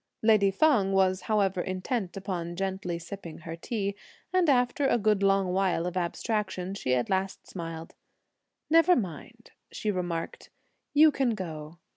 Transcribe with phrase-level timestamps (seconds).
[0.23, 3.93] Lady Feng was however intent upon gently sipping her tea,
[4.33, 7.93] and after a good long while of abstraction, she at last smiled:
[8.67, 10.49] "Never mind," she remarked;
[10.95, 11.77] "you can go.